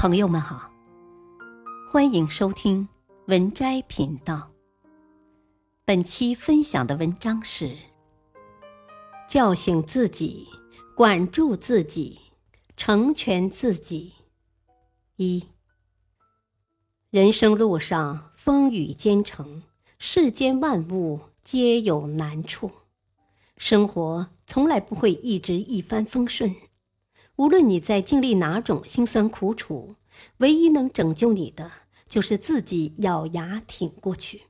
[0.00, 0.70] 朋友们好，
[1.86, 2.88] 欢迎收听
[3.26, 4.50] 文摘频道。
[5.84, 7.76] 本期分享的文章是：
[9.28, 10.48] 叫醒自己，
[10.96, 12.18] 管住自己，
[12.78, 14.14] 成全自己。
[15.16, 15.44] 一，
[17.10, 19.62] 人生路上风雨兼程，
[19.98, 22.70] 世间万物皆有难处，
[23.58, 26.56] 生活从来不会一直一帆风顺。
[27.40, 29.94] 无论你在经历哪种辛酸苦楚，
[30.40, 31.72] 唯一能拯救你的，
[32.06, 34.42] 就是自己咬牙挺过去。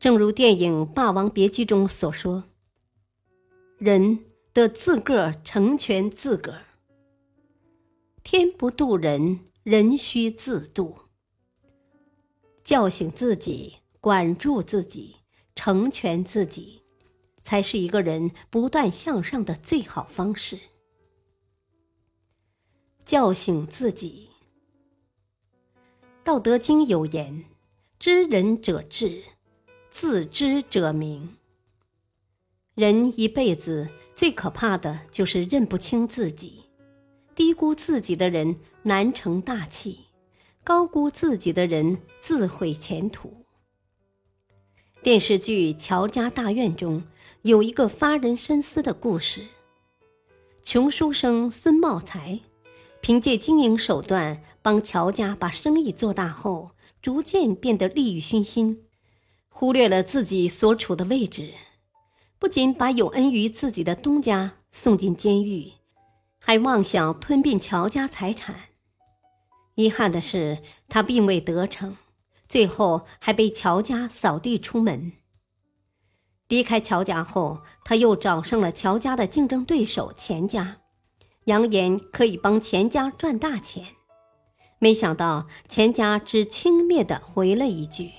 [0.00, 2.42] 正如电影《霸王别姬》中所说
[3.78, 6.62] ：“人得自个儿成全自个儿，
[8.24, 10.96] 天不渡人，人须自渡。
[12.64, 15.18] 叫醒自己，管住自己，
[15.54, 16.82] 成全自己，
[17.44, 20.58] 才是一个人不断向上的最好方式。”
[23.08, 24.28] 叫醒自己，
[26.22, 27.46] 《道德经》有言
[27.98, 29.22] ：“知人者智，
[29.88, 31.38] 自知者明。”
[32.76, 36.64] 人一辈子最可怕的就是认不清自己，
[37.34, 40.00] 低估自己的人难成大器，
[40.62, 43.32] 高估自己的人自毁前途。
[45.02, 47.02] 电视剧《乔家大院》中
[47.40, 49.46] 有一个发人深思的故事：
[50.62, 52.38] 穷书生孙茂才。
[53.00, 58.84] 凭借经营手段帮乔家把生意做大后，逐渐变得利欲熏心，
[59.48, 61.54] 忽略了自己所处的位置，
[62.38, 65.72] 不仅把有恩于自己的东家送进监狱，
[66.38, 68.54] 还妄想吞并乔家财产。
[69.76, 71.96] 遗憾的是，他并未得逞，
[72.48, 75.12] 最后还被乔家扫地出门。
[76.48, 80.78] 离开乔家后，他又找上了乔家的竞争对手钱家。
[81.48, 83.82] 扬言可以帮钱家赚大钱，
[84.78, 88.10] 没想到钱家只轻蔑地回了一句：“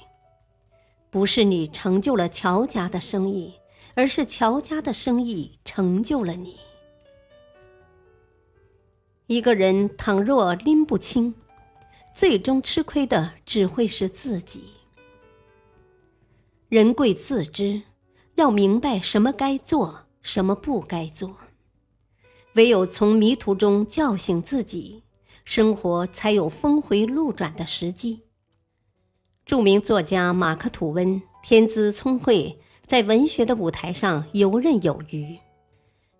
[1.11, 3.53] 不是你成就了乔家的生意，
[3.93, 6.58] 而是乔家的生意成就了你。”
[9.27, 11.36] 一个人倘若拎不清，
[12.15, 14.64] 最终吃亏的只会是自己。
[16.67, 17.83] 人贵自知，
[18.37, 21.37] 要明白什么该做，什么不该做。
[22.54, 25.04] 唯有从迷途中叫醒自己，
[25.45, 28.21] 生活才有峰回路转的时机。
[29.45, 35.38] 著名作家马克·吐温天资聪慧，在文学的舞台上游刃有余。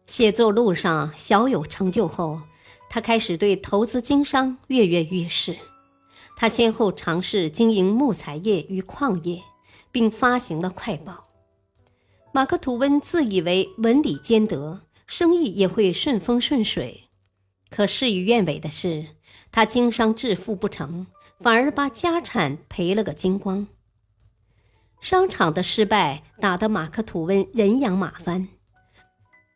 [0.08, 2.42] 写作路上小有成就后，
[2.90, 5.58] 他开始对投资经商跃跃欲试。
[6.36, 9.42] 他先后尝试经营木材业与矿业，
[9.92, 11.26] 并发行了快报。
[12.32, 14.82] 马克·吐温自以为文理兼得。
[15.10, 17.10] 生意也会顺风顺水，
[17.72, 19.08] 可事与愿违的是，
[19.52, 21.08] 他经商致富不成，
[21.40, 23.68] 反而把家产赔了个精光。
[25.02, 28.50] 商场的失败打得马克·吐温人仰马翻，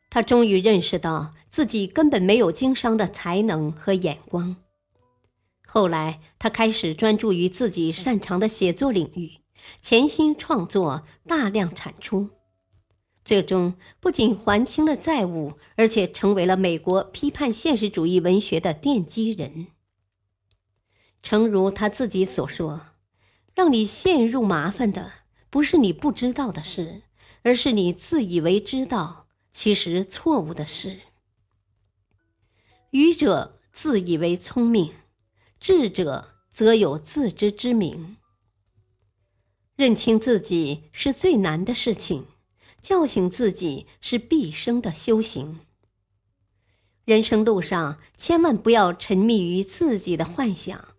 [0.10, 4.56] 他终于认识到自己根本没有经商的才能和眼光。
[5.68, 9.34] 后来，他开始专注于自己擅长的写作领域，
[9.80, 12.32] 潜心创作，大量产出。
[13.26, 19.68] 最终不仅还清了债务，而且成为了美国批判现实主义文学的奠基人。
[21.22, 22.88] 诚如他自己所说
[23.56, 25.12] ：“让你陷入麻烦的，
[25.50, 27.04] 不是你不知道的事，
[27.44, 31.00] 而是你自以为知道，其实错误的事。”
[32.92, 34.94] 愚者自以为聪明，
[35.60, 38.18] 智者则有自知之明。
[39.78, 42.28] 认清自己是最难的事情。
[42.84, 45.62] 叫醒自己是毕生的修行。
[47.06, 50.90] 人生路上，千万不要沉迷于自己的幻想，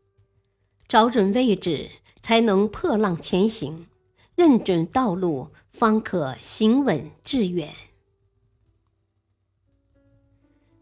[0.89, 1.91] 找准位置，
[2.23, 3.87] 才能破浪前行；
[4.35, 7.75] 认准道路，方可行稳致远。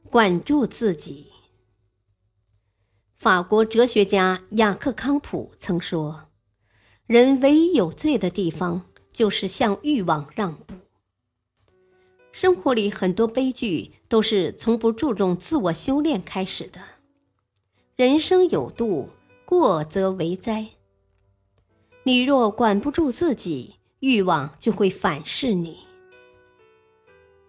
[0.08, 1.32] 管住自己。
[3.16, 6.28] 法国哲学家雅克·康普曾说
[7.06, 10.75] ：“人唯一有罪的地方，就是向欲望让步。”
[12.32, 16.81] 生活里很多悲剧都是从不注重自我修炼开始的。
[17.94, 19.11] 人生有度，
[19.44, 20.67] 过则为灾。
[22.05, 25.81] 你若管不住自己，欲望就会反噬你。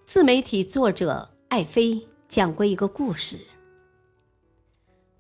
[0.06, 3.40] 自媒体作者艾菲讲过一个故事。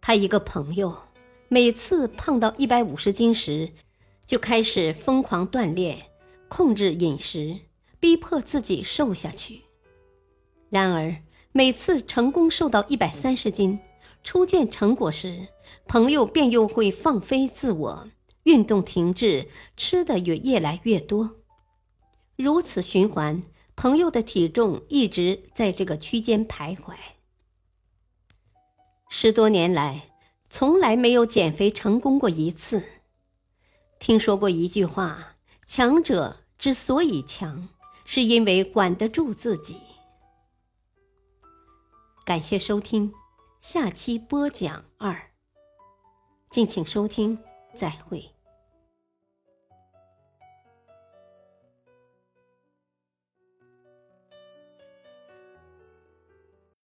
[0.02, 0.96] 他一个朋友
[1.48, 3.72] 每次胖到一百五十斤时，
[4.28, 5.98] 就开始疯狂锻炼，
[6.50, 7.58] 控制饮食。
[8.04, 9.62] 逼迫自己瘦下去。
[10.70, 11.24] 然而，
[11.54, 13.80] 每次成功瘦到一百三十斤，
[14.22, 15.48] 初见成果时，
[15.88, 18.10] 朋友便又会放飞自我，
[18.44, 19.48] 运动停滞，
[19.78, 21.38] 吃的也越来越多。
[22.36, 23.42] 如此循环，
[23.78, 26.94] 朋友的体重一直在这个区间徘徊。
[29.08, 30.10] 十多年来，
[30.50, 32.84] 从来没有减肥成功过一次。
[33.98, 37.70] 听说过一句话：强者之所以强，
[38.06, 39.78] 是因为管得住自己。
[42.26, 43.14] 感谢收听，
[43.62, 45.32] 下期播讲二。
[46.50, 47.38] 敬请收听，
[47.76, 48.30] 再会。